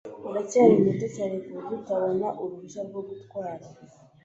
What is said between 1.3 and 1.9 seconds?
kuburyo